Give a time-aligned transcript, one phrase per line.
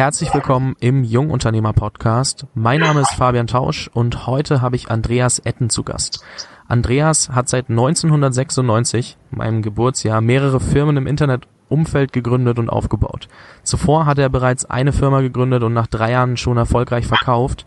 [0.00, 2.46] herzlich willkommen im Jungunternehmer Podcast.
[2.54, 6.24] Mein Name ist Fabian Tausch und heute habe ich Andreas Etten zu Gast.
[6.66, 13.28] Andreas hat seit 1996, meinem Geburtsjahr, mehrere Firmen im Internetumfeld gegründet und aufgebaut.
[13.62, 17.66] Zuvor hat er bereits eine Firma gegründet und nach drei Jahren schon erfolgreich verkauft.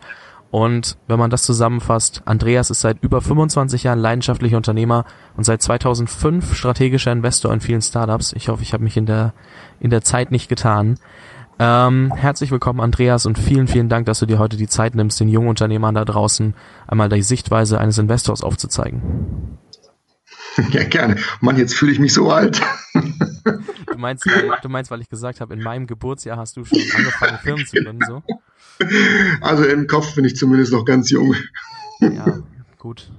[0.50, 5.04] Und wenn man das zusammenfasst, Andreas ist seit über 25 Jahren leidenschaftlicher Unternehmer
[5.36, 8.32] und seit 2005 strategischer Investor in vielen Startups.
[8.32, 9.34] Ich hoffe, ich habe mich in der,
[9.78, 10.96] in der Zeit nicht getan.
[11.58, 15.20] Ähm, herzlich willkommen, Andreas, und vielen, vielen Dank, dass du dir heute die Zeit nimmst,
[15.20, 16.54] den jungen Unternehmern da draußen
[16.86, 19.58] einmal die Sichtweise eines Investors aufzuzeigen.
[20.70, 21.16] Ja, gerne.
[21.40, 22.62] Mann, jetzt fühle ich mich so alt.
[23.44, 26.78] Du meinst, weil, du meinst, weil ich gesagt habe, in meinem Geburtsjahr hast du schon
[26.96, 28.22] angefangen, Firmen zu gründen, so?
[29.40, 31.34] Also im Kopf bin ich zumindest noch ganz jung.
[32.00, 32.38] Ja,
[32.78, 33.10] gut.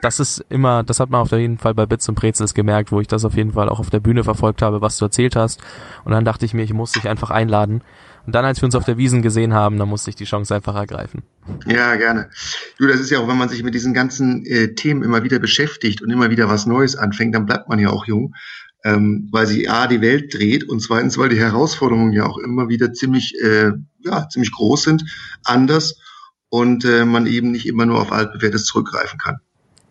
[0.00, 3.00] Das ist immer, das hat man auf jeden Fall bei Bits und Brezels gemerkt, wo
[3.00, 5.60] ich das auf jeden Fall auch auf der Bühne verfolgt habe, was du erzählt hast.
[6.04, 7.82] Und dann dachte ich mir, ich muss dich einfach einladen.
[8.26, 10.54] Und dann, als wir uns auf der Wiesen gesehen haben, dann musste ich die Chance
[10.54, 11.22] einfach ergreifen.
[11.66, 12.30] Ja, gerne.
[12.78, 15.40] Du, das ist ja auch, wenn man sich mit diesen ganzen äh, Themen immer wieder
[15.40, 18.34] beschäftigt und immer wieder was Neues anfängt, dann bleibt man ja auch jung
[18.84, 22.68] ähm, weil sie A, die Welt dreht und zweitens, weil die Herausforderungen ja auch immer
[22.68, 25.04] wieder ziemlich, äh, ja, ziemlich groß sind,
[25.44, 25.98] anders
[26.52, 29.40] und äh, man eben nicht immer nur auf altbewährtes zurückgreifen kann.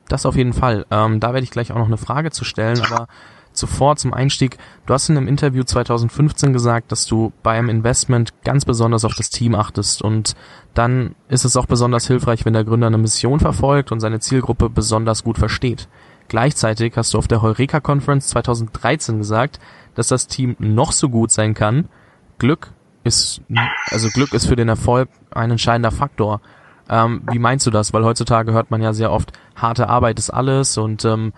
[0.07, 0.85] Das auf jeden Fall.
[0.91, 3.07] Ähm, da werde ich gleich auch noch eine Frage zu stellen, aber
[3.51, 8.63] zuvor zum Einstieg, du hast in einem Interview 2015 gesagt, dass du beim Investment ganz
[8.63, 10.35] besonders auf das Team achtest und
[10.75, 14.69] dann ist es auch besonders hilfreich, wenn der Gründer eine Mission verfolgt und seine Zielgruppe
[14.69, 15.87] besonders gut versteht.
[16.27, 19.59] Gleichzeitig hast du auf der Heureka Conference 2013 gesagt,
[19.95, 21.89] dass das Team noch so gut sein kann.
[22.37, 22.71] Glück
[23.03, 23.41] ist,
[23.89, 26.41] also Glück ist für den Erfolg ein entscheidender Faktor.
[26.89, 27.93] Ähm, wie meinst du das?
[27.93, 31.33] Weil heutzutage hört man ja sehr oft, harte Arbeit ist alles und ähm,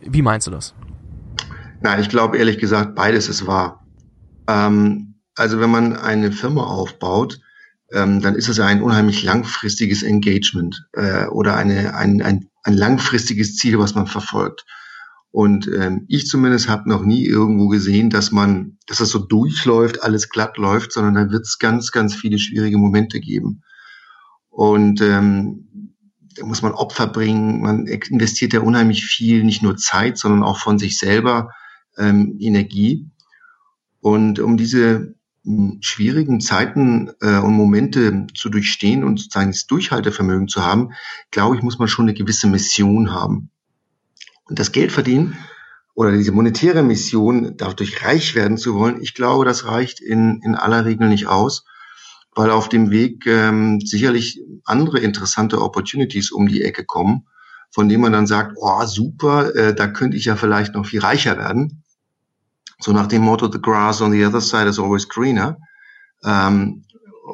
[0.00, 0.74] wie meinst du das?
[1.80, 3.84] Nein, ich glaube ehrlich gesagt, beides ist wahr.
[4.48, 7.40] Ähm, also wenn man eine Firma aufbaut,
[7.92, 13.56] ähm, dann ist es ein unheimlich langfristiges Engagement äh, oder eine, ein, ein ein langfristiges
[13.56, 14.64] Ziel, was man verfolgt.
[15.34, 20.00] Und ähm, ich zumindest habe noch nie irgendwo gesehen, dass man, dass das so durchläuft,
[20.00, 23.64] alles glatt läuft, sondern da wird es ganz, ganz viele schwierige Momente geben.
[24.48, 25.96] Und ähm,
[26.36, 30.60] da muss man Opfer bringen, man investiert ja unheimlich viel, nicht nur Zeit, sondern auch
[30.60, 31.50] von sich selber
[31.98, 33.10] ähm, Energie.
[33.98, 35.16] Und um diese
[35.80, 40.90] schwierigen Zeiten äh, und Momente zu durchstehen und sozusagen das Durchhaltevermögen zu haben,
[41.32, 43.50] glaube ich, muss man schon eine gewisse Mission haben.
[44.46, 45.36] Und das Geld verdienen
[45.94, 50.54] oder diese monetäre Mission, dadurch reich werden zu wollen, ich glaube, das reicht in, in
[50.54, 51.64] aller Regel nicht aus,
[52.34, 57.26] weil auf dem Weg ähm, sicherlich andere interessante Opportunities um die Ecke kommen,
[57.70, 61.00] von denen man dann sagt, oh super, äh, da könnte ich ja vielleicht noch viel
[61.00, 61.84] reicher werden.
[62.80, 65.58] So nach dem Motto, the grass on the other side is always greener.
[66.24, 66.84] Ähm,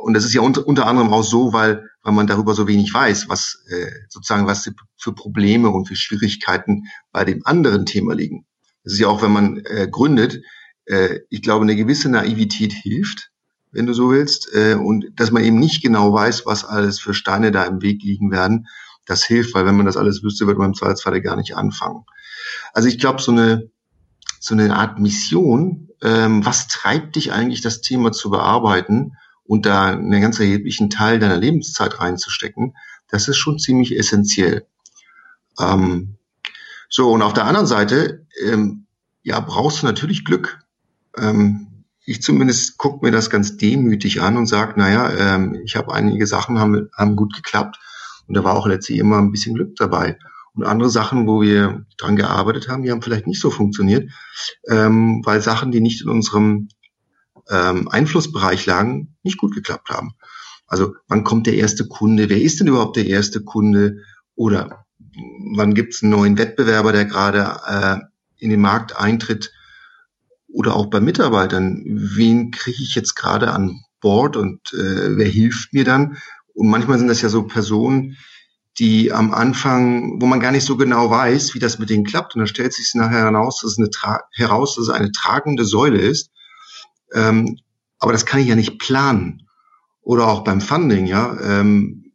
[0.03, 2.93] und das ist ja unter, unter anderem auch so, weil, weil man darüber so wenig
[2.93, 8.47] weiß, was äh, sozusagen was für Probleme und für Schwierigkeiten bei dem anderen Thema liegen.
[8.85, 10.43] Das ist ja auch, wenn man äh, gründet,
[10.87, 13.31] äh, ich glaube, eine gewisse Naivität hilft,
[13.73, 17.15] wenn du so willst, äh, und dass man eben nicht genau weiß, was alles für
[17.15, 18.67] Steine da im Weg liegen werden.
[19.07, 22.05] Das hilft, weil wenn man das alles wüsste, würde man im Zweifelsfall gar nicht anfangen.
[22.73, 23.71] Also ich glaube, so eine
[24.41, 25.89] so eine Art Mission.
[26.03, 29.13] Ähm, was treibt dich eigentlich, das Thema zu bearbeiten
[29.51, 32.77] und da einen ganz erheblichen Teil deiner Lebenszeit reinzustecken?
[33.09, 34.65] Das ist schon ziemlich essentiell.
[35.59, 36.19] Ähm,
[36.89, 38.87] so, und auf der anderen Seite, ähm,
[39.25, 40.61] ja, brauchst du natürlich Glück.
[41.19, 45.93] Ähm, ich zumindest gucke mir das ganz demütig an und sage, naja, ähm, ich habe
[45.93, 47.81] einige Sachen haben, haben gut geklappt
[48.29, 50.17] und da war auch letztlich immer ein bisschen Glück dabei.
[50.55, 54.13] Und andere Sachen, wo wir dran gearbeitet haben, die haben vielleicht nicht so funktioniert,
[54.69, 56.69] ähm, weil Sachen, die nicht in unserem
[57.51, 60.13] ähm, Einflussbereich lagen, nicht gut geklappt haben.
[60.67, 62.29] Also wann kommt der erste Kunde?
[62.29, 63.99] Wer ist denn überhaupt der erste Kunde?
[64.35, 64.87] Oder
[65.55, 67.99] wann gibt es einen neuen Wettbewerber, der gerade äh,
[68.37, 69.53] in den Markt eintritt?
[70.49, 75.73] Oder auch bei Mitarbeitern, wen kriege ich jetzt gerade an Bord und äh, wer hilft
[75.73, 76.17] mir dann?
[76.55, 78.17] Und manchmal sind das ja so Personen,
[78.79, 82.35] die am Anfang, wo man gar nicht so genau weiß, wie das mit denen klappt.
[82.35, 83.91] Und dann stellt sich nachher heraus, dass es eine,
[84.33, 86.31] heraus, dass es eine tragende Säule ist.
[87.15, 87.59] Ähm,
[87.99, 89.47] aber das kann ich ja nicht planen.
[90.03, 91.39] Oder auch beim Funding, ja.
[91.41, 92.13] Ähm,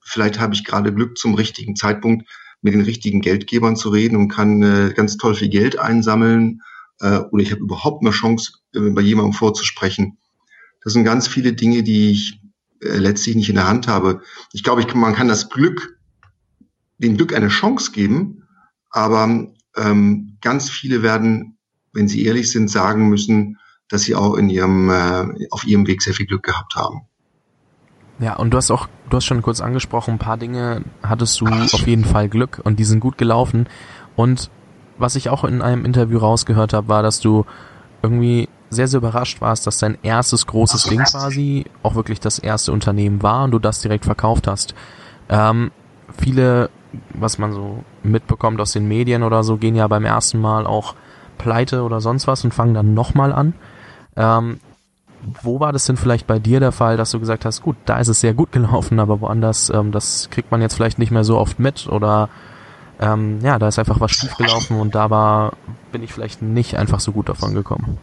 [0.00, 2.26] vielleicht habe ich gerade Glück zum richtigen Zeitpunkt
[2.62, 6.62] mit den richtigen Geldgebern zu reden und kann äh, ganz toll viel Geld einsammeln.
[7.00, 10.18] Äh, oder ich habe überhaupt eine Chance, äh, bei jemandem vorzusprechen.
[10.82, 12.40] Das sind ganz viele Dinge, die ich
[12.80, 14.22] äh, letztlich nicht in der Hand habe.
[14.52, 15.98] Ich glaube, ich, man kann das Glück,
[16.98, 18.48] dem Glück eine Chance geben,
[18.90, 21.58] aber ähm, ganz viele werden,
[21.92, 26.02] wenn sie ehrlich sind, sagen müssen, dass sie auch in ihrem, äh, auf ihrem Weg
[26.02, 27.02] sehr viel Glück gehabt haben.
[28.18, 31.46] Ja, und du hast auch, du hast schon kurz angesprochen, ein paar Dinge hattest du
[31.46, 33.68] auf jeden Fall Glück und die sind gut gelaufen.
[34.16, 34.50] Und
[34.96, 37.44] was ich auch in einem Interview rausgehört habe, war, dass du
[38.02, 42.72] irgendwie sehr, sehr überrascht warst, dass dein erstes großes Ding quasi auch wirklich das erste
[42.72, 44.74] Unternehmen war und du das direkt verkauft hast.
[45.28, 45.70] Ähm,
[46.18, 46.70] viele,
[47.14, 50.94] was man so mitbekommt aus den Medien oder so, gehen ja beim ersten Mal auch
[51.38, 53.54] pleite oder sonst was und fangen dann nochmal an.
[54.16, 54.60] Ähm,
[55.42, 57.98] wo war das denn vielleicht bei dir der Fall, dass du gesagt hast, gut, da
[57.98, 61.24] ist es sehr gut gelaufen, aber woanders, ähm, das kriegt man jetzt vielleicht nicht mehr
[61.24, 62.28] so oft mit oder
[62.98, 65.52] ähm, ja, da ist einfach was schief gelaufen und da war,
[65.92, 67.98] bin ich vielleicht nicht einfach so gut davon gekommen.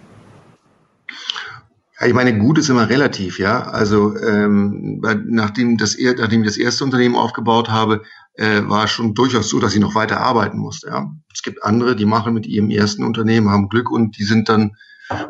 [2.00, 3.64] Ja, ich meine, gut ist immer relativ, ja.
[3.64, 8.04] Also ähm, nachdem, das, nachdem ich das erste Unternehmen aufgebaut habe,
[8.36, 10.88] äh, war schon durchaus so, dass ich noch weiter arbeiten musste.
[10.88, 11.12] Ja.
[11.34, 14.76] Es gibt andere, die machen mit ihrem ersten Unternehmen, haben Glück und die sind dann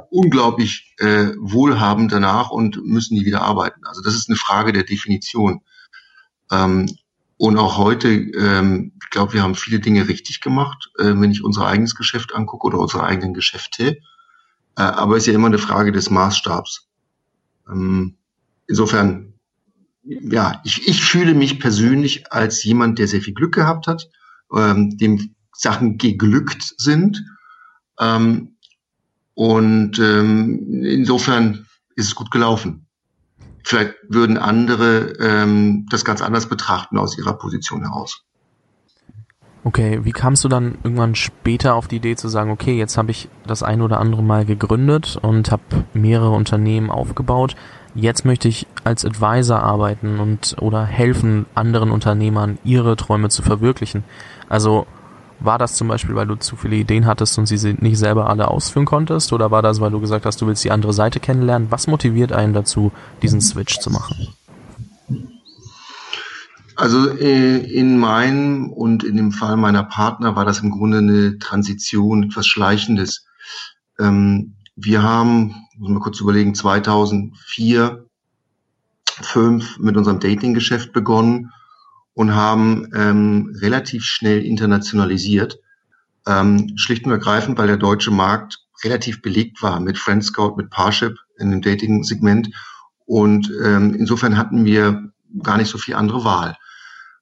[0.10, 3.86] unglaublich äh, wohlhabend danach und müssen nie wieder arbeiten.
[3.86, 5.62] Also das ist eine Frage der Definition.
[6.52, 6.88] Ähm,
[7.38, 11.44] und auch heute, ähm, ich glaube, wir haben viele Dinge richtig gemacht, äh, wenn ich
[11.44, 13.98] unser eigenes Geschäft angucke oder unsere eigenen Geschäfte.
[14.78, 16.88] Äh, aber es ist ja immer eine Frage des Maßstabs.
[17.70, 18.18] Ähm,
[18.68, 19.34] insofern,
[20.04, 24.10] ja, ich, ich fühle mich persönlich als jemand, der sehr viel Glück gehabt hat,
[24.56, 27.26] ähm, dem Sachen geglückt sind.
[28.00, 28.53] Ähm,
[29.36, 31.66] und ähm, insofern
[31.96, 32.88] ist es gut gelaufen.
[33.64, 38.24] Vielleicht würden andere ähm, das ganz anders betrachten aus ihrer Position heraus.
[39.66, 43.12] Okay, wie kamst du dann irgendwann später auf die Idee zu sagen, okay, jetzt habe
[43.12, 47.56] ich das ein oder andere Mal gegründet und habe mehrere Unternehmen aufgebaut.
[47.96, 54.04] Jetzt möchte ich als Advisor arbeiten und oder helfen anderen Unternehmern ihre Träume zu verwirklichen.
[54.50, 54.86] Also
[55.40, 58.48] war das zum Beispiel, weil du zu viele Ideen hattest und sie nicht selber alle
[58.48, 59.34] ausführen konntest?
[59.34, 61.70] Oder war das, weil du gesagt hast, du willst die andere Seite kennenlernen?
[61.72, 62.92] Was motiviert einen dazu,
[63.22, 64.28] diesen Switch zu machen?
[66.76, 71.38] Also äh, in meinem und in dem Fall meiner Partner war das im Grunde eine
[71.38, 73.26] Transition, etwas Schleichendes.
[74.00, 78.06] Ähm, wir haben, muss mal kurz überlegen, 2004,
[79.22, 81.52] 5 mit unserem Dating-Geschäft begonnen
[82.14, 85.60] und haben ähm, relativ schnell internationalisiert.
[86.26, 91.18] Ähm, schlicht und ergreifend, weil der deutsche Markt relativ belegt war mit Friendscout, mit Parship
[91.38, 92.50] in dem Dating-Segment.
[93.06, 95.12] Und ähm, insofern hatten wir
[95.42, 96.56] gar nicht so viel andere Wahl.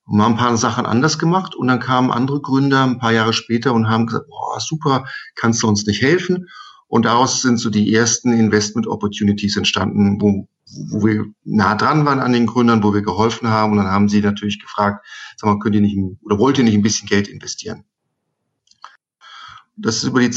[0.06, 3.14] Und wir haben ein paar Sachen anders gemacht und dann kamen andere Gründer ein paar
[3.14, 5.06] Jahre später und haben gesagt, boah, super,
[5.36, 6.50] kannst du uns nicht helfen?
[6.88, 10.48] Und daraus sind so die ersten Investment Opportunities entstanden, wo,
[10.90, 13.72] wo wir nah dran waren an den Gründern, wo wir geholfen haben.
[13.72, 15.06] Und dann haben sie natürlich gefragt,
[15.38, 17.84] sag mal, könnt ihr nicht oder wollt ihr nicht ein bisschen Geld investieren?
[19.76, 20.32] Das ist über die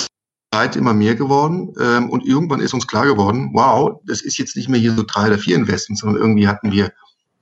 [0.53, 1.73] Zeit immer mehr geworden.
[1.81, 5.05] Ähm, und irgendwann ist uns klar geworden, wow, das ist jetzt nicht mehr hier so
[5.07, 6.93] drei oder vier Investments, sondern irgendwie hatten wir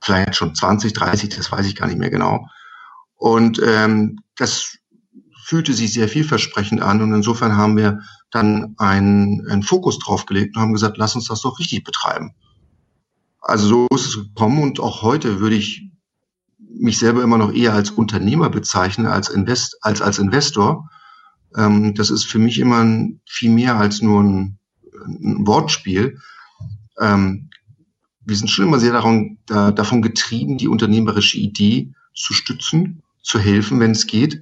[0.01, 2.47] vielleicht schon 20, 30, das weiß ich gar nicht mehr genau.
[3.15, 4.77] Und ähm, das
[5.45, 8.01] fühlte sich sehr vielversprechend an und insofern haben wir
[8.31, 12.33] dann einen, einen Fokus drauf gelegt und haben gesagt, lass uns das doch richtig betreiben.
[13.43, 15.89] Also so ist es gekommen und auch heute würde ich
[16.57, 20.89] mich selber immer noch eher als Unternehmer bezeichnen als, Invest, als als Investor.
[21.55, 22.85] Ähm, das ist für mich immer
[23.27, 24.59] viel mehr als nur ein,
[25.05, 26.19] ein Wortspiel.
[26.99, 27.49] Ähm,
[28.21, 33.39] wir sind schon immer sehr daran, da, davon getrieben, die unternehmerische Idee zu stützen, zu
[33.39, 34.41] helfen, wenn es geht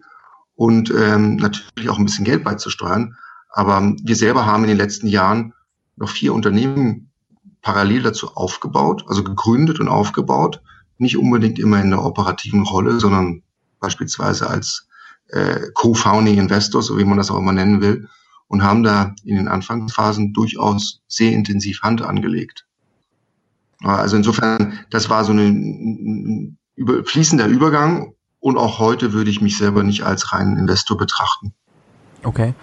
[0.54, 3.16] und ähm, natürlich auch ein bisschen Geld beizusteuern.
[3.50, 5.54] Aber wir selber haben in den letzten Jahren
[5.96, 7.11] noch vier Unternehmen
[7.62, 10.62] parallel dazu aufgebaut, also gegründet und aufgebaut,
[10.98, 13.44] nicht unbedingt immer in der operativen Rolle, sondern
[13.80, 14.88] beispielsweise als
[15.30, 18.08] äh, Co-Founding Investor, so wie man das auch immer nennen will,
[18.48, 22.66] und haben da in den Anfangsphasen durchaus sehr intensiv Hand angelegt.
[23.84, 29.58] Also insofern, das war so ein, ein fließender Übergang und auch heute würde ich mich
[29.58, 31.54] selber nicht als reinen Investor betrachten.
[32.24, 32.54] Okay.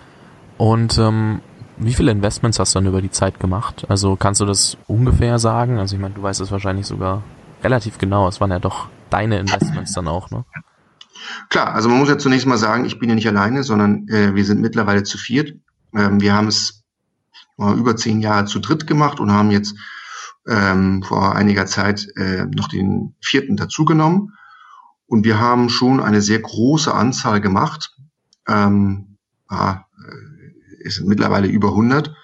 [0.58, 1.40] Und ähm,
[1.80, 3.86] wie viele Investments hast du dann über die Zeit gemacht?
[3.88, 5.78] Also kannst du das ungefähr sagen?
[5.78, 7.22] Also ich meine, du weißt es wahrscheinlich sogar
[7.62, 8.28] relativ genau.
[8.28, 10.44] Es waren ja doch deine Investments dann auch, ne?
[11.48, 14.34] Klar, also man muss ja zunächst mal sagen, ich bin ja nicht alleine, sondern äh,
[14.34, 15.54] wir sind mittlerweile zu viert.
[15.94, 16.84] Ähm, wir haben es
[17.58, 19.74] äh, über zehn Jahre zu dritt gemacht und haben jetzt
[20.46, 24.34] ähm, vor einiger Zeit äh, noch den vierten dazugenommen.
[25.06, 27.96] Und wir haben schon eine sehr große Anzahl gemacht.
[28.46, 29.16] Ähm,
[29.50, 29.87] ja, äh,
[30.88, 32.14] es sind mittlerweile über 100.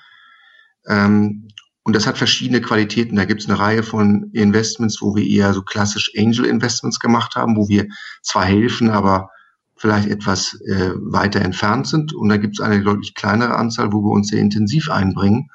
[0.89, 1.49] Ähm,
[1.83, 3.17] und das hat verschiedene Qualitäten.
[3.17, 7.37] Da gibt es eine Reihe von Investments, wo wir eher so klassisch Angel Investments gemacht
[7.37, 7.87] haben, wo wir
[8.23, 9.29] zwar helfen, aber
[9.77, 12.15] vielleicht etwas äh, weiter entfernt sind.
[12.15, 15.51] Und da gibt es eine deutlich kleinere Anzahl, wo wir uns sehr intensiv einbringen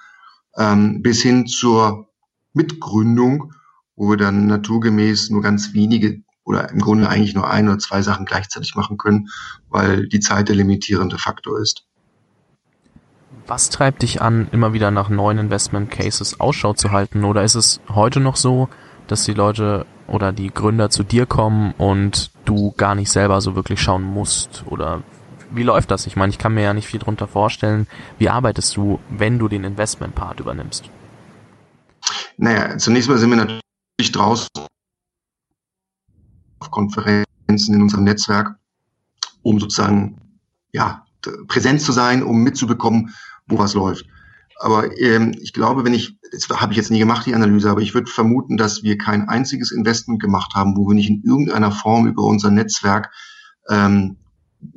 [0.58, 2.10] ähm, bis hin zur
[2.54, 3.54] Mitgründung,
[3.96, 8.02] wo wir dann naturgemäß nur ganz wenige oder im Grunde eigentlich nur ein oder zwei
[8.02, 9.30] Sachen gleichzeitig machen können,
[9.68, 11.86] weil die Zeit der limitierende Faktor ist.
[13.50, 17.24] Was treibt dich an, immer wieder nach neuen Investment Cases Ausschau zu halten?
[17.24, 18.70] Oder ist es heute noch so,
[19.08, 23.56] dass die Leute oder die Gründer zu dir kommen und du gar nicht selber so
[23.56, 24.66] wirklich schauen musst?
[24.68, 25.02] Oder
[25.50, 26.06] wie läuft das?
[26.06, 27.88] Ich meine, ich kann mir ja nicht viel drunter vorstellen.
[28.20, 30.88] Wie arbeitest du, wenn du den Investment-Part übernimmst?
[32.38, 34.48] Naja, zunächst mal sind wir natürlich draußen
[36.60, 38.60] auf Konferenzen in unserem Netzwerk,
[39.42, 40.22] um sozusagen
[40.72, 41.04] ja,
[41.48, 43.16] präsent zu sein, um mitzubekommen,
[43.50, 44.06] wo was läuft.
[44.62, 47.82] Aber ähm, ich glaube, wenn ich, das habe ich jetzt nie gemacht, die Analyse, aber
[47.82, 51.72] ich würde vermuten, dass wir kein einziges Investment gemacht haben, wo wir nicht in irgendeiner
[51.72, 53.10] Form über unser Netzwerk
[53.70, 54.18] ähm,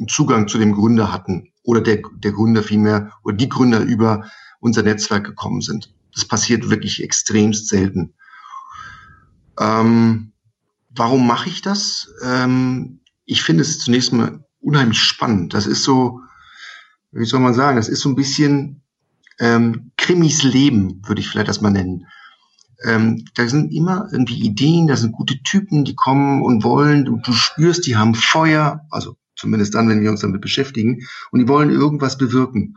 [0.06, 4.82] Zugang zu dem Gründer hatten oder der, der Gründer vielmehr oder die Gründer über unser
[4.82, 5.92] Netzwerk gekommen sind.
[6.14, 8.14] Das passiert wirklich extremst selten.
[9.58, 10.32] Ähm,
[10.94, 12.12] Warum mache ich das?
[12.22, 15.54] Ähm, ich finde es zunächst mal unheimlich spannend.
[15.54, 16.20] Das ist so,
[17.12, 18.82] wie soll man sagen, das ist so ein bisschen
[19.38, 22.06] ähm, Krimis Leben, würde ich vielleicht das mal nennen.
[22.84, 27.18] Ähm, da sind immer irgendwie Ideen, da sind gute Typen, die kommen und wollen, du,
[27.18, 31.48] du spürst, die haben Feuer, also zumindest dann, wenn wir uns damit beschäftigen, und die
[31.48, 32.76] wollen irgendwas bewirken.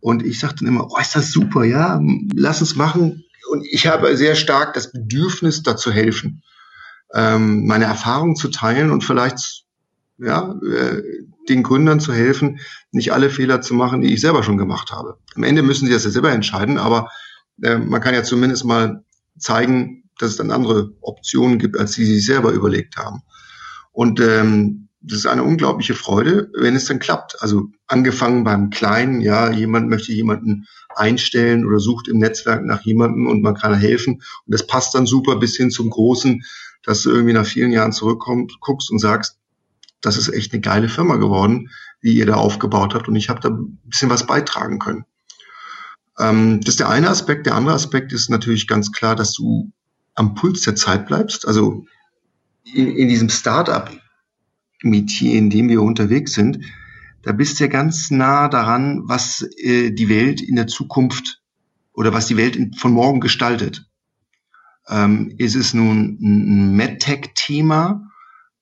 [0.00, 2.00] Und ich sage dann immer, oh, ist das super, ja,
[2.32, 3.24] lass uns machen.
[3.50, 6.42] Und ich habe sehr stark das Bedürfnis, da zu helfen
[7.14, 9.64] ähm, meine Erfahrungen zu teilen und vielleicht
[10.20, 11.02] ja, äh,
[11.48, 12.60] den Gründern zu helfen,
[12.92, 15.18] nicht alle Fehler zu machen, die ich selber schon gemacht habe.
[15.34, 17.08] Am Ende müssen sie das ja selber entscheiden, aber
[17.62, 19.04] äh, man kann ja zumindest mal
[19.38, 23.22] zeigen, dass es dann andere Optionen gibt, als sie sich selber überlegt haben.
[23.92, 27.40] Und ähm, das ist eine unglaubliche Freude, wenn es dann klappt.
[27.40, 33.26] Also angefangen beim Kleinen, ja, jemand möchte jemanden einstellen oder sucht im Netzwerk nach jemandem
[33.26, 34.16] und man kann helfen.
[34.16, 34.22] Und
[34.54, 36.42] das passt dann super bis hin zum Großen,
[36.82, 39.39] dass du irgendwie nach vielen Jahren zurückkommst, guckst und sagst,
[40.00, 41.70] das ist echt eine geile Firma geworden,
[42.02, 45.04] die ihr da aufgebaut habt und ich habe da ein bisschen was beitragen können.
[46.18, 47.46] Ähm, das ist der eine Aspekt.
[47.46, 49.72] Der andere Aspekt ist natürlich ganz klar, dass du
[50.14, 51.46] am Puls der Zeit bleibst.
[51.46, 51.84] Also
[52.64, 56.64] in, in diesem Startup-Metier, in dem wir unterwegs sind,
[57.22, 61.42] da bist du ja ganz nah daran, was äh, die Welt in der Zukunft
[61.92, 63.86] oder was die Welt in, von morgen gestaltet.
[64.88, 68.09] Ähm, ist es nun ein MedTech-Thema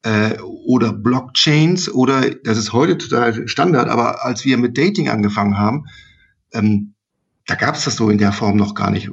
[0.08, 5.58] äh, oder Blockchains oder das ist heute total Standard, aber als wir mit Dating angefangen
[5.58, 5.84] haben,
[6.52, 6.94] ähm,
[7.46, 9.10] da gab es das so in der Form noch gar nicht.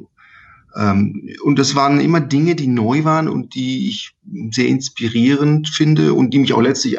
[0.75, 4.15] Ähm, und das waren immer Dinge, die neu waren und die ich
[4.51, 6.97] sehr inspirierend finde und die mich auch letztlich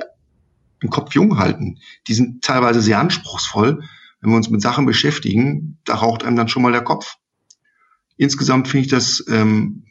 [0.81, 1.79] im Kopf jung halten.
[2.07, 3.83] Die sind teilweise sehr anspruchsvoll.
[4.21, 7.17] Wenn wir uns mit Sachen beschäftigen, da raucht einem dann schon mal der Kopf.
[8.19, 9.85] Insgesamt finde ich das ähm,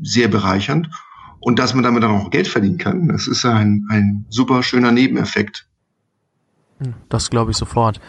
[0.00, 0.88] sehr bereichernd.
[1.44, 4.92] Und dass man damit dann auch Geld verdienen kann, das ist ein, ein super schöner
[4.92, 5.66] Nebeneffekt.
[6.78, 8.00] Hm, das glaube ich sofort.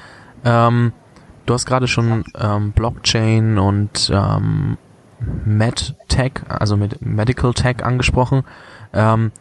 [0.46, 0.94] Ähm,
[1.46, 4.78] du hast gerade schon ähm, Blockchain und ähm,
[5.44, 8.44] MedTech, also mit Medical Tech angesprochen.
[8.94, 9.34] Ähm,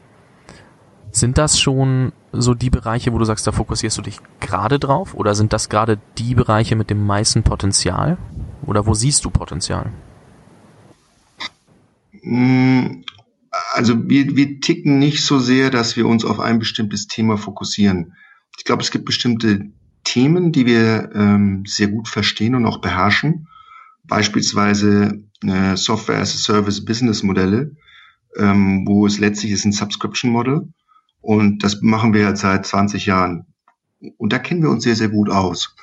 [1.12, 5.14] sind das schon so die Bereiche, wo du sagst, da fokussierst du dich gerade drauf?
[5.14, 8.18] Oder sind das gerade die Bereiche mit dem meisten Potenzial?
[8.66, 9.92] Oder wo siehst du Potenzial?
[13.72, 18.14] Also wir, wir ticken nicht so sehr, dass wir uns auf ein bestimmtes Thema fokussieren.
[18.56, 19.70] Ich glaube, es gibt bestimmte
[20.04, 23.48] Themen, die wir ähm, sehr gut verstehen und auch beherrschen.
[24.04, 27.74] Beispielsweise äh, Software as a Service Business Modelle,
[28.36, 30.68] ähm, wo es letztlich ist ein Subscription Model.
[31.20, 33.46] Und das machen wir jetzt seit 20 Jahren.
[34.18, 35.74] Und da kennen wir uns sehr, sehr gut aus.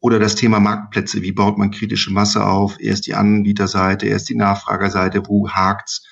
[0.00, 1.22] Oder das Thema Marktplätze.
[1.22, 2.80] Wie baut man kritische Masse auf?
[2.80, 5.22] Erst die Anbieterseite, erst die Nachfragerseite.
[5.26, 6.06] Wo hakt's?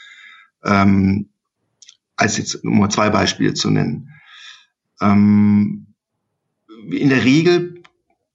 [0.65, 1.31] Ähm,
[2.17, 4.11] als jetzt nur zwei Beispiele zu nennen.
[5.01, 5.95] Ähm,
[6.91, 7.83] in der Regel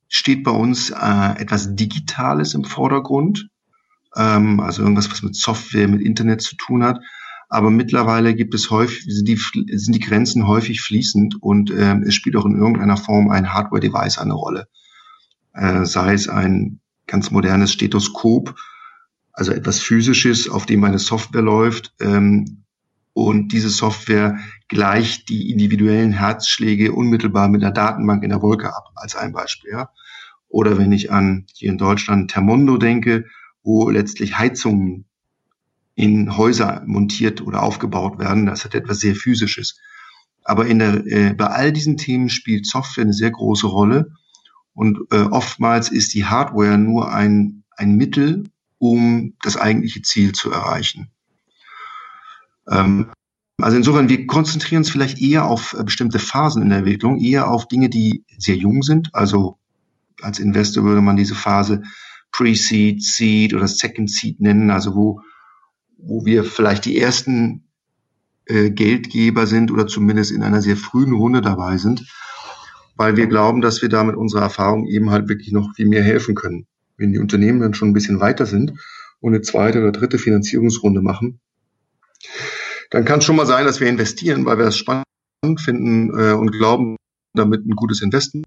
[0.08, 3.50] steht bei uns äh, etwas Digitales im Vordergrund.
[4.16, 7.00] Ähm, also irgendwas, was mit Software, mit Internet zu tun hat.
[7.48, 9.40] Aber mittlerweile gibt es häufig, sind die,
[9.78, 14.18] sind die Grenzen häufig fließend und ähm, es spielt auch in irgendeiner Form ein Hardware-Device
[14.18, 14.68] eine Rolle
[15.56, 18.56] äh, sei es ein ganz modernes Stethoskop,
[19.36, 22.64] also etwas Physisches, auf dem eine Software läuft ähm,
[23.14, 28.92] und diese Software gleicht die individuellen Herzschläge unmittelbar mit der Datenbank in der Wolke ab,
[28.96, 29.72] als ein Beispiel.
[29.72, 29.90] Ja.
[30.48, 33.26] Oder wenn ich an hier in Deutschland Termondo denke,
[33.62, 35.06] wo letztlich Heizungen
[35.96, 39.80] in Häuser montiert oder aufgebaut werden, das hat etwas sehr Physisches.
[40.44, 44.12] Aber in der, äh, bei all diesen Themen spielt Software eine sehr große Rolle
[44.74, 48.44] und äh, oftmals ist die Hardware nur ein, ein Mittel,
[48.92, 51.12] um das eigentliche Ziel zu erreichen.
[52.70, 53.12] Ähm,
[53.58, 57.50] also insofern, wir konzentrieren uns vielleicht eher auf äh, bestimmte Phasen in der Entwicklung, eher
[57.50, 59.10] auf Dinge, die sehr jung sind.
[59.14, 59.58] Also
[60.22, 61.84] als Investor würde man diese Phase
[62.32, 65.22] Pre-Seed, Seed oder Second Seed nennen, also wo,
[65.98, 67.64] wo wir vielleicht die ersten
[68.46, 72.06] äh, Geldgeber sind oder zumindest in einer sehr frühen Runde dabei sind,
[72.98, 76.04] weil wir glauben, dass wir da mit unserer Erfahrung eben halt wirklich noch viel mehr
[76.04, 76.68] helfen können.
[76.98, 78.74] Wenn die Unternehmen dann schon ein bisschen weiter sind
[79.20, 81.40] und eine zweite oder dritte Finanzierungsrunde machen,
[82.92, 85.06] dann kann es schon mal sein, dass wir investieren, weil wir es spannend
[85.58, 86.96] finden äh, und glauben,
[87.34, 88.46] damit ein gutes Investment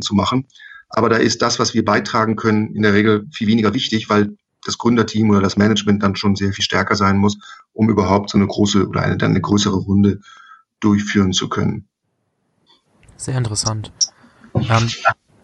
[0.00, 0.46] zu machen.
[0.88, 4.36] Aber da ist das, was wir beitragen können, in der Regel viel weniger wichtig, weil
[4.64, 7.38] das Gründerteam oder das Management dann schon sehr viel stärker sein muss,
[7.72, 10.20] um überhaupt so eine große oder eine, dann eine größere Runde
[10.80, 11.88] durchführen zu können.
[13.16, 13.92] Sehr interessant.
[14.54, 14.88] Ähm,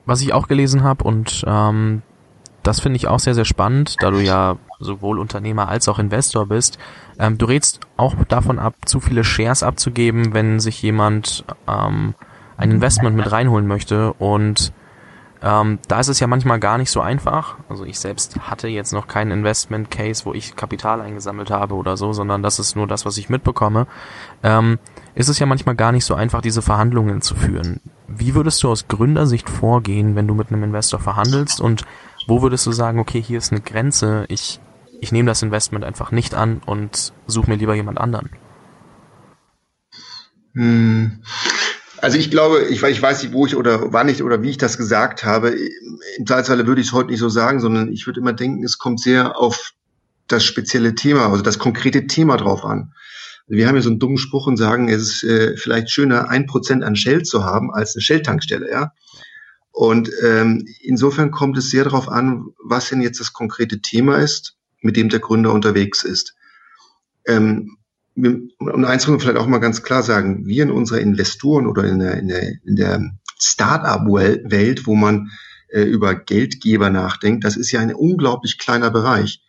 [0.05, 2.03] was ich auch gelesen habe und ähm,
[2.67, 6.47] das finde ich auch sehr, sehr spannend, da du ja sowohl Unternehmer als auch Investor
[6.47, 6.79] bist.
[7.19, 12.15] Ähm, du rätst auch davon ab, zu viele Shares abzugeben, wenn sich jemand ähm,
[12.57, 14.73] ein Investment mit reinholen möchte und
[15.43, 17.57] ähm, da ist es ja manchmal gar nicht so einfach.
[17.69, 21.97] Also ich selbst hatte jetzt noch keinen Investment Case, wo ich Kapital eingesammelt habe oder
[21.97, 23.87] so, sondern das ist nur das, was ich mitbekomme.
[24.43, 24.79] Ähm,
[25.15, 27.81] ist es ja manchmal gar nicht so einfach, diese Verhandlungen zu führen.
[28.09, 31.85] Wie würdest du aus Gründersicht vorgehen, wenn du mit einem Investor verhandelst und
[32.27, 34.61] wo würdest du sagen, okay, hier ist eine Grenze, ich,
[35.01, 38.31] ich nehme das Investment einfach nicht an und suche mir lieber jemand anderen?
[40.55, 41.23] Hm.
[41.99, 44.59] Also ich glaube, ich, ich weiß nicht, wo ich oder wann ich oder wie ich
[44.59, 45.57] das gesagt habe.
[46.19, 48.79] Im Zweifelsfalle würde ich es heute nicht so sagen, sondern ich würde immer denken, es
[48.79, 49.73] kommt sehr auf
[50.29, 52.93] das spezielle Thema, also das konkrete Thema drauf an.
[53.49, 56.47] Wir haben ja so einen dummen Spruch und sagen, es ist äh, vielleicht schöner, ein
[56.47, 58.93] Prozent an Shell zu haben als eine Shell-Tankstelle, ja.
[59.77, 64.57] Und ähm, insofern kommt es sehr darauf an, was denn jetzt das konkrete Thema ist,
[64.81, 66.35] mit dem der Gründer unterwegs ist.
[67.27, 67.77] Ähm,
[68.15, 71.85] und eins muss man vielleicht auch mal ganz klar sagen, wir in unserer Investoren oder
[71.85, 75.31] in der, in der, in der Start-up-Welt, wo man
[75.69, 79.43] äh, über Geldgeber nachdenkt, das ist ja ein unglaublich kleiner Bereich.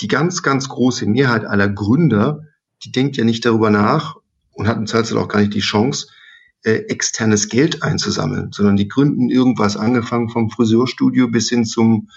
[0.00, 2.44] Die ganz, ganz große Mehrheit aller Gründer,
[2.84, 4.14] die denkt ja nicht darüber nach
[4.52, 6.06] und hat im Zweifel auch gar nicht die Chance,
[6.64, 12.08] äh, externes Geld einzusammeln, sondern die gründen irgendwas, angefangen vom Friseurstudio bis hin zum,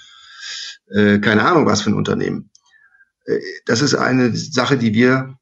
[0.89, 2.49] äh, keine Ahnung was für ein Unternehmen.
[3.25, 5.37] Äh, das ist eine Sache, die wir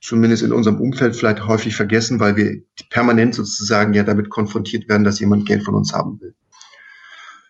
[0.00, 5.04] zumindest in unserem Umfeld vielleicht häufig vergessen, weil wir permanent sozusagen ja damit konfrontiert werden,
[5.04, 6.34] dass jemand Geld von uns haben will.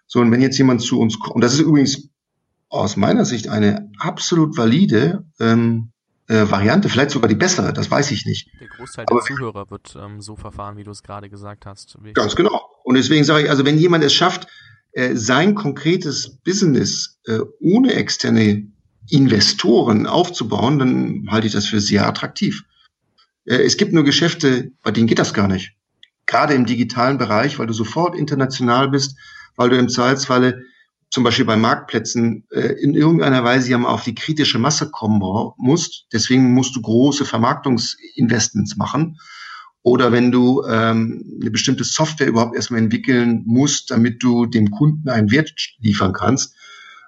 [0.06, 2.08] So, und wenn jetzt jemand zu uns kommt, und das ist übrigens
[2.68, 5.92] aus meiner Sicht eine absolut valide ähm,
[6.28, 8.48] äh, Variante, vielleicht sogar die bessere, das weiß ich nicht.
[8.60, 11.96] Der Großteil der Zuhörer wird ähm, so verfahren, wie du es gerade gesagt hast.
[12.14, 12.68] Ganz genau.
[12.84, 14.48] Und deswegen sage ich, also wenn jemand es schafft,
[14.92, 18.66] äh, sein konkretes Business äh, ohne externe
[19.10, 22.64] Investoren aufzubauen, dann halte ich das für sehr attraktiv.
[23.44, 25.74] Äh, es gibt nur Geschäfte, bei denen geht das gar nicht.
[26.26, 29.16] Gerade im digitalen Bereich, weil du sofort international bist,
[29.54, 30.62] weil du im Zweifelsfalle
[31.10, 35.20] zum Beispiel bei Marktplätzen äh, in irgendeiner Weise ja mal auf die kritische Masse kommen
[35.56, 36.06] musst.
[36.12, 39.18] Deswegen musst du große Vermarktungsinvestments machen.
[39.82, 45.08] Oder wenn du ähm, eine bestimmte Software überhaupt erstmal entwickeln musst, damit du dem Kunden
[45.08, 46.56] einen Wert liefern kannst,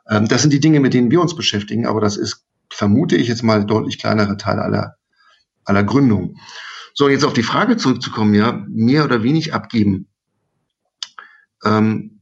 [0.09, 3.29] ähm, das sind die Dinge, mit denen wir uns beschäftigen, aber das ist, vermute ich
[3.29, 4.97] jetzt mal, deutlich kleinere Teil aller,
[5.65, 6.37] aller Gründungen.
[6.95, 10.09] So, jetzt auf die Frage zurückzukommen, ja, mehr oder wenig abgeben.
[11.65, 12.17] Ähm,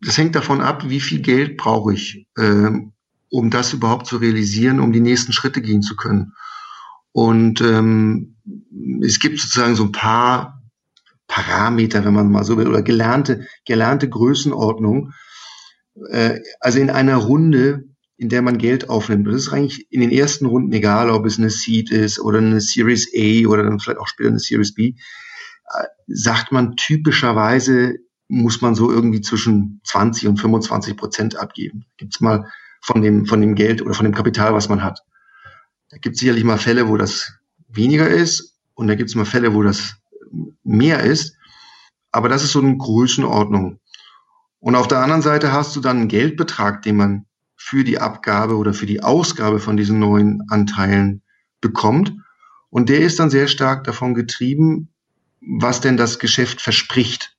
[0.00, 2.92] das hängt davon ab, wie viel Geld brauche ich, ähm,
[3.30, 6.32] um das überhaupt zu realisieren, um die nächsten Schritte gehen zu können.
[7.12, 8.36] Und ähm,
[9.02, 10.62] es gibt sozusagen so ein paar
[11.26, 15.12] Parameter, wenn man mal so will, oder gelernte, gelernte Größenordnung,
[16.10, 17.84] äh, also in einer Runde,
[18.16, 19.26] in der man Geld aufnimmt.
[19.28, 22.60] Das ist eigentlich in den ersten Runden egal, ob es eine Seed ist oder eine
[22.60, 27.94] Series A oder dann vielleicht auch später eine Series B, äh, sagt man typischerweise
[28.30, 31.84] muss man so irgendwie zwischen 20 und 25 Prozent abgeben.
[31.96, 35.00] Gibt's mal von dem, von dem Geld oder von dem Kapital, was man hat.
[35.90, 37.34] Da gibt es sicherlich mal Fälle, wo das
[37.68, 39.96] weniger ist und da gibt es mal Fälle, wo das
[40.62, 41.36] mehr ist.
[42.12, 43.80] Aber das ist so eine Größenordnung.
[44.60, 48.56] Und auf der anderen Seite hast du dann einen Geldbetrag, den man für die Abgabe
[48.56, 51.22] oder für die Ausgabe von diesen neuen Anteilen
[51.60, 52.14] bekommt.
[52.70, 54.88] Und der ist dann sehr stark davon getrieben,
[55.40, 57.36] was denn das Geschäft verspricht,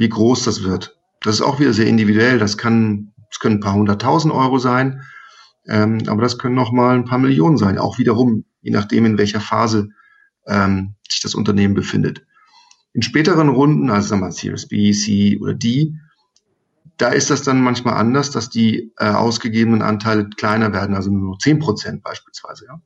[0.00, 0.98] wie groß das wird.
[1.20, 2.38] Das ist auch wieder sehr individuell.
[2.38, 5.02] Das kann, das können ein paar hunderttausend Euro sein,
[5.66, 7.78] ähm, aber das können noch mal ein paar Millionen sein.
[7.78, 9.90] Auch wiederum, je nachdem, in welcher Phase
[10.46, 12.24] ähm, sich das Unternehmen befindet.
[12.94, 15.94] In späteren Runden, also sagen wir mal Series B, C oder D,
[16.96, 21.38] da ist das dann manchmal anders, dass die äh, ausgegebenen Anteile kleiner werden, also nur
[21.38, 22.66] zehn Prozent beispielsweise.
[22.66, 22.80] Ja?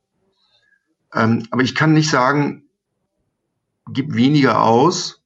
[1.14, 2.64] Ähm, aber ich kann nicht sagen,
[3.92, 5.23] gib weniger aus,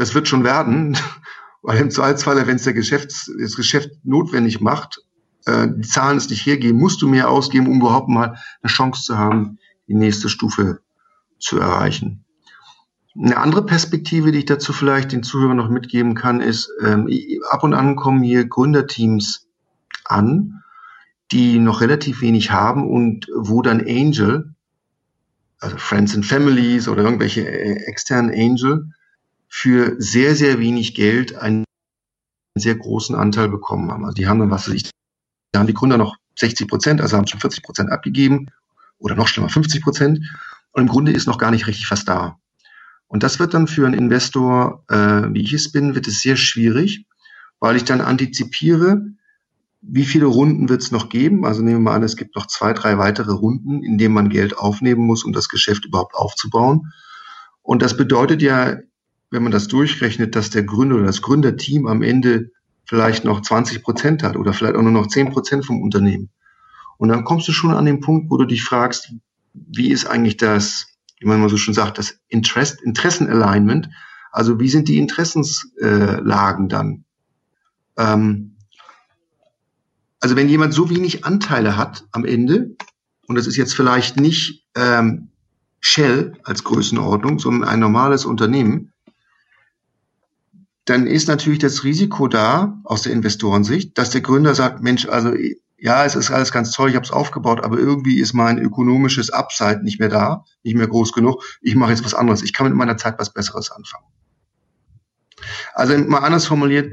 [0.00, 0.96] das wird schon werden,
[1.62, 5.02] weil im Zweifelsfall, wenn es der Geschäfts-, das Geschäft notwendig macht,
[5.44, 9.02] äh, die Zahlen es nicht hergeben, musst du mehr ausgeben, um überhaupt mal eine Chance
[9.02, 10.80] zu haben, die nächste Stufe
[11.38, 12.24] zu erreichen.
[13.14, 17.08] Eine andere Perspektive, die ich dazu vielleicht den Zuhörern noch mitgeben kann, ist, ähm,
[17.50, 19.48] ab und an kommen hier Gründerteams
[20.04, 20.62] an,
[21.32, 24.54] die noch relativ wenig haben und wo dann Angel,
[25.58, 28.92] also Friends and Families oder irgendwelche äh, externen Angel,
[29.50, 31.64] für sehr, sehr wenig Geld einen
[32.56, 34.04] sehr großen Anteil bekommen haben.
[34.04, 34.90] Also die haben dann, was weiß ich,
[35.52, 38.46] da haben die Gründer noch 60 Prozent, also haben schon 40 Prozent abgegeben
[38.98, 40.20] oder noch schlimmer 50 Prozent.
[40.70, 42.38] Und im Grunde ist noch gar nicht richtig was da.
[43.08, 46.36] Und das wird dann für einen Investor, äh, wie ich es bin, wird es sehr
[46.36, 47.06] schwierig,
[47.58, 49.02] weil ich dann antizipiere,
[49.82, 51.44] wie viele Runden wird es noch geben?
[51.44, 54.28] Also nehmen wir mal an, es gibt noch zwei, drei weitere Runden, in denen man
[54.28, 56.92] Geld aufnehmen muss, um das Geschäft überhaupt aufzubauen.
[57.62, 58.76] Und das bedeutet ja,
[59.30, 62.50] wenn man das durchrechnet, dass der Gründer oder das Gründerteam am Ende
[62.84, 66.30] vielleicht noch 20 Prozent hat oder vielleicht auch nur noch 10 Prozent vom Unternehmen.
[66.98, 69.12] Und dann kommst du schon an den Punkt, wo du dich fragst,
[69.54, 70.86] wie ist eigentlich das,
[71.18, 73.88] wie man mal so schon sagt, das Interest, Interessenalignment?
[74.32, 77.04] Also wie sind die Interessenslagen dann?
[77.96, 78.56] Ähm,
[80.20, 82.76] also wenn jemand so wenig Anteile hat am Ende,
[83.26, 85.28] und das ist jetzt vielleicht nicht ähm,
[85.80, 88.92] Shell als Größenordnung, sondern ein normales Unternehmen,
[90.84, 95.32] dann ist natürlich das Risiko da, aus der Investorensicht, dass der Gründer sagt, Mensch, also
[95.76, 99.30] ja, es ist alles ganz toll, ich habe es aufgebaut, aber irgendwie ist mein ökonomisches
[99.30, 101.42] Upside nicht mehr da, nicht mehr groß genug.
[101.62, 102.42] Ich mache jetzt was anderes.
[102.42, 104.04] Ich kann mit meiner Zeit was Besseres anfangen.
[105.72, 106.92] Also mal anders formuliert,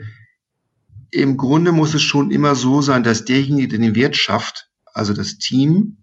[1.12, 5.14] im Grunde muss es schon immer so sein, dass derjenige, der den Wert schafft, also
[5.14, 5.98] das Team,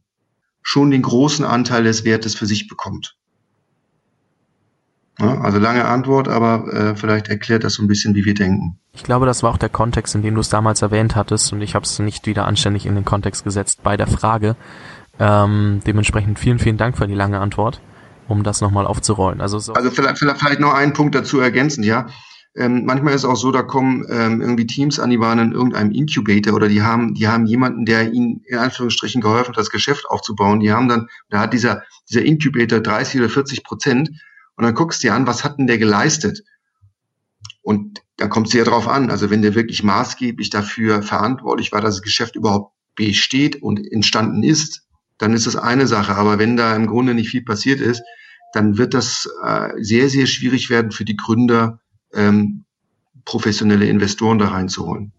[0.63, 3.17] schon den großen Anteil des Wertes für sich bekommt.
[5.21, 8.79] Ja, also lange Antwort, aber äh, vielleicht erklärt das so ein bisschen, wie wir denken.
[8.93, 11.61] Ich glaube, das war auch der Kontext, in dem du es damals erwähnt hattest und
[11.61, 14.57] ich habe es nicht wieder anständig in den Kontext gesetzt bei der Frage.
[15.21, 17.81] Ähm, dementsprechend vielen, vielen Dank für die lange Antwort,
[18.27, 19.41] um das nochmal aufzurollen.
[19.41, 22.07] Also, so also vielleicht, vielleicht noch einen Punkt dazu ergänzend, ja.
[22.57, 25.53] Ähm, manchmal ist es auch so, da kommen ähm, irgendwie Teams an, die waren in
[25.53, 29.71] irgendeinem Incubator oder die haben, die haben jemanden, der ihnen in Anführungsstrichen geholfen hat, das
[29.71, 30.61] Geschäft aufzubauen.
[30.61, 34.11] Die haben dann, da hat dieser, dieser Incubator 30 oder 40 Prozent
[34.57, 36.43] und dann guckst du dir an, was hat denn der geleistet?
[37.63, 39.11] Und da kommt es ja drauf an.
[39.11, 44.43] Also wenn der wirklich maßgeblich dafür verantwortlich war, dass das Geschäft überhaupt besteht und entstanden
[44.43, 44.83] ist,
[45.19, 46.15] dann ist das eine Sache.
[46.15, 48.03] Aber wenn da im Grunde nicht viel passiert ist,
[48.53, 51.81] dann wird das äh, sehr, sehr schwierig werden für die Gründer,
[52.13, 52.65] ähm,
[53.25, 55.13] professionelle Investoren da reinzuholen.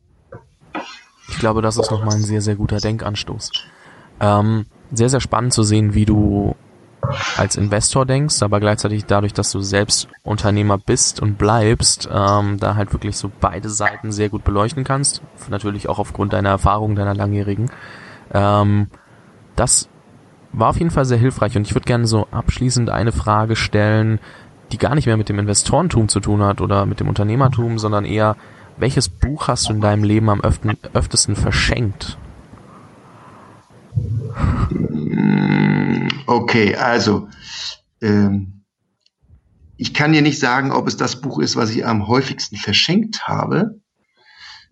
[1.28, 3.52] Ich glaube, das ist nochmal ein sehr, sehr guter Denkanstoß.
[4.22, 6.56] Ähm, sehr, sehr spannend zu sehen, wie du
[7.38, 12.76] als Investor denkst, aber gleichzeitig dadurch, dass du selbst Unternehmer bist und bleibst, ähm, da
[12.76, 15.22] halt wirklich so beide Seiten sehr gut beleuchten kannst.
[15.50, 17.70] Natürlich auch aufgrund deiner Erfahrung, deiner langjährigen.
[18.34, 18.88] Ähm,
[19.56, 19.90] das
[20.52, 24.20] war auf jeden Fall sehr hilfreich und ich würde gerne so abschließend eine Frage stellen,
[24.72, 28.06] die gar nicht mehr mit dem Investorentum zu tun hat oder mit dem Unternehmertum, sondern
[28.06, 28.36] eher,
[28.78, 32.18] welches Buch hast du in deinem Leben am öftesten verschenkt?
[36.26, 37.30] Okay, also
[38.02, 38.64] ähm,
[39.78, 43.28] ich kann dir nicht sagen, ob es das Buch ist, was ich am häufigsten verschenkt
[43.28, 43.80] habe.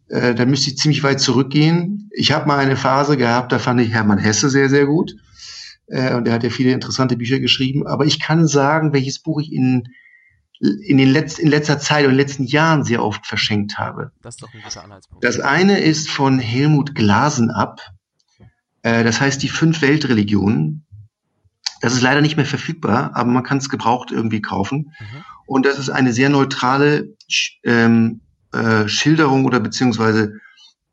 [0.08, 2.10] Äh, da müsste ich ziemlich weit zurückgehen.
[2.14, 5.16] Ich habe mal eine Phase gehabt, da fand ich Hermann Hesse sehr, sehr gut.
[5.88, 7.86] Äh, und er hat ja viele interessante Bücher geschrieben.
[7.88, 9.90] Aber ich kann sagen, welches Buch ich in,
[10.60, 14.12] in, den Letz-, in letzter Zeit und in den letzten Jahren sehr oft verschenkt habe.
[14.22, 15.24] Das ist doch ein guter Anhaltspunkt.
[15.24, 17.82] Das eine ist von Helmut Glasen ab.
[18.84, 20.83] Äh, das heißt die fünf Weltreligionen.
[21.84, 24.94] Das ist leider nicht mehr verfügbar, aber man kann es gebraucht irgendwie kaufen.
[25.02, 25.24] Mhm.
[25.46, 27.14] Und das ist eine sehr neutrale
[27.66, 28.22] ähm,
[28.54, 30.40] äh, Schilderung oder beziehungsweise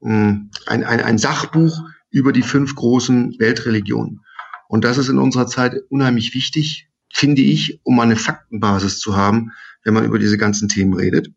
[0.03, 4.23] äh, ein, ein, ein Sachbuch über die fünf großen Weltreligionen.
[4.67, 9.53] Und das ist in unserer Zeit unheimlich wichtig, finde ich, um eine Faktenbasis zu haben,
[9.85, 11.29] wenn man über diese ganzen Themen redet.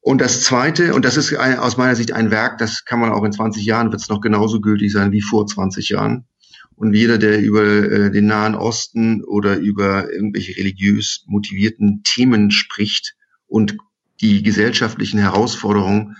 [0.00, 3.10] Und das Zweite, und das ist ein, aus meiner Sicht ein Werk, das kann man
[3.10, 6.28] auch in 20 Jahren, wird es noch genauso gültig sein wie vor 20 Jahren.
[6.76, 13.16] Und jeder, der über äh, den Nahen Osten oder über irgendwelche religiös motivierten Themen spricht
[13.46, 13.76] und
[14.20, 16.16] die gesellschaftlichen Herausforderungen,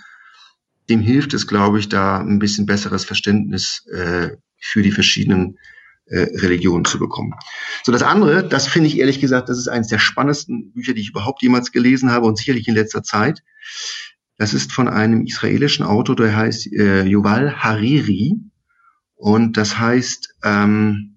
[0.89, 5.59] dem hilft es, glaube ich, da ein bisschen besseres Verständnis äh, für die verschiedenen
[6.07, 7.35] äh, Religionen zu bekommen.
[7.83, 11.01] So, das andere, das finde ich ehrlich gesagt, das ist eines der spannendsten Bücher, die
[11.01, 13.43] ich überhaupt jemals gelesen habe und sicherlich in letzter Zeit.
[14.39, 18.37] Das ist von einem israelischen Autor, der heißt äh, Yuval Hariri.
[19.17, 21.17] Und das heißt, ähm,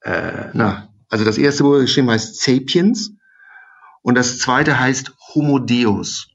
[0.00, 3.12] äh, na, also das erste, er geschrieben heißt Sapiens.
[4.02, 6.28] Und das zweite heißt Homo Deus.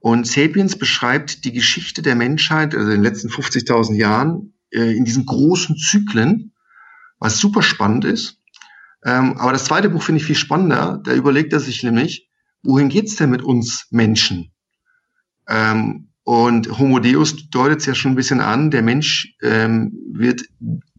[0.00, 5.04] Und Sapiens beschreibt die Geschichte der Menschheit, also in den letzten 50.000 Jahren, äh, in
[5.04, 6.52] diesen großen Zyklen,
[7.18, 8.40] was super spannend ist.
[9.04, 11.00] Ähm, aber das zweite Buch finde ich viel spannender.
[11.02, 12.28] Da überlegt er sich nämlich,
[12.62, 14.52] wohin geht's denn mit uns Menschen?
[15.48, 18.70] Ähm, und Homo Deus deutet es ja schon ein bisschen an.
[18.70, 20.42] Der Mensch ähm, wird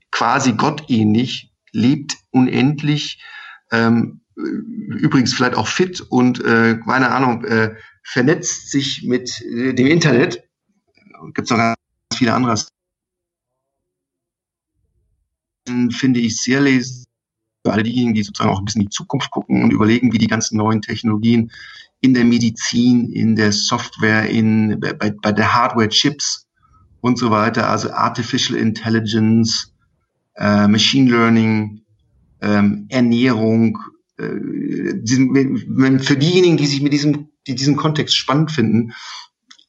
[0.10, 3.24] quasi gottähnlich, lebt unendlich,
[3.72, 9.86] ähm, übrigens vielleicht auch fit und äh, keine Ahnung, äh, vernetzt sich mit äh, dem
[9.86, 10.50] Internet.
[11.36, 11.78] Gibt es noch ganz
[12.16, 12.56] viele andere.
[15.92, 17.06] Finde ich sehr lesen
[17.64, 20.18] für alle diejenigen, die sozusagen auch ein bisschen in die Zukunft gucken und überlegen, wie
[20.18, 21.52] die ganzen neuen Technologien
[22.02, 26.48] in der Medizin, in der Software, in, bei, bei der Hardware-Chips
[27.02, 29.74] und so weiter, also Artificial Intelligence,
[30.36, 31.82] äh, Machine Learning,
[32.42, 33.78] ähm, Ernährung,
[34.18, 34.30] äh,
[34.96, 38.94] diesen, für diejenigen, die sich mit diesem, die diesen Kontext spannend finden,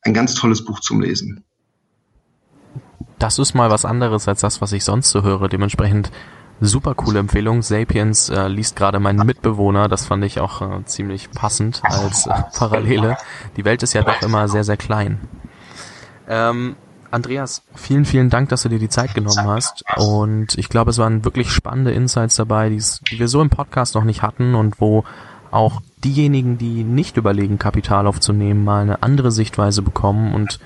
[0.03, 1.45] ein ganz tolles Buch zum Lesen.
[3.19, 5.49] Das ist mal was anderes als das, was ich sonst so höre.
[5.49, 6.11] Dementsprechend
[6.61, 7.62] Super coole Empfehlung.
[7.62, 9.88] Sapiens äh, liest gerade mein Mitbewohner.
[9.88, 13.16] Das fand ich auch äh, ziemlich passend als äh, Parallele.
[13.57, 15.20] Die Welt ist ja doch immer sehr, sehr klein.
[16.29, 16.77] Ähm,
[17.11, 19.85] Andreas, vielen, vielen Dank, dass du dir die Zeit genommen hast.
[19.96, 24.05] Und ich glaube, es waren wirklich spannende Insights dabei, die wir so im Podcast noch
[24.05, 25.05] nicht hatten und wo
[25.51, 30.61] auch diejenigen, die nicht überlegen, Kapital aufzunehmen, mal eine andere Sichtweise bekommen und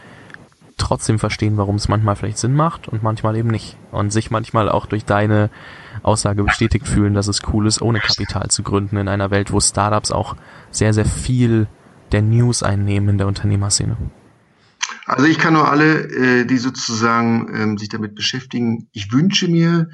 [0.76, 3.76] trotzdem verstehen, warum es manchmal vielleicht Sinn macht und manchmal eben nicht.
[3.90, 5.50] Und sich manchmal auch durch deine
[6.02, 9.60] Aussage bestätigt fühlen, dass es cool ist, ohne Kapital zu gründen in einer Welt, wo
[9.60, 10.36] Startups auch
[10.70, 11.68] sehr, sehr viel
[12.12, 13.96] der News einnehmen in der Unternehmerszene.
[15.06, 19.88] Also ich kann nur alle, äh, die sozusagen ähm, sich damit beschäftigen, ich wünsche mir,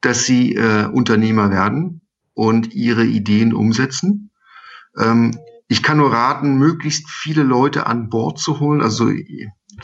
[0.00, 2.02] dass sie äh, Unternehmer werden
[2.34, 4.30] und ihre Ideen umsetzen.
[4.98, 9.10] Ähm, ich kann nur raten, möglichst viele Leute an Bord zu holen, also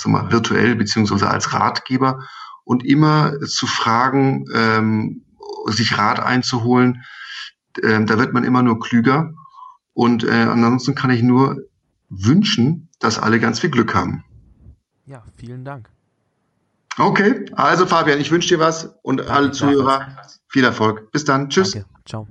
[0.07, 2.27] mal, virtuell beziehungsweise als Ratgeber
[2.65, 5.23] und immer zu fragen, ähm,
[5.67, 7.03] sich Rat einzuholen.
[7.83, 9.35] Ähm, da wird man immer nur klüger.
[9.93, 11.57] Und äh, ansonsten kann ich nur
[12.09, 14.25] wünschen, dass alle ganz viel Glück haben.
[15.07, 15.89] Ja, vielen Dank.
[16.99, 20.17] Okay, also Fabian, ich wünsche dir was und alle Zuhörer
[20.49, 21.11] viel Erfolg.
[21.13, 21.49] Bis dann.
[21.49, 21.73] Tschüss.
[21.73, 21.89] Danke.
[22.05, 22.27] Ciao.